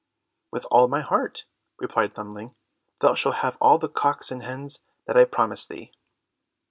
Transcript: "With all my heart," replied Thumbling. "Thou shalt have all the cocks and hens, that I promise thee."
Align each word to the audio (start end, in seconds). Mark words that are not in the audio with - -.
"With 0.51 0.65
all 0.71 0.87
my 0.87 1.01
heart," 1.01 1.45
replied 1.77 2.15
Thumbling. 2.15 2.55
"Thou 3.01 3.13
shalt 3.13 3.35
have 3.35 3.55
all 3.61 3.77
the 3.77 3.87
cocks 3.87 4.31
and 4.31 4.41
hens, 4.41 4.79
that 5.05 5.15
I 5.15 5.25
promise 5.25 5.63
thee." 5.67 5.91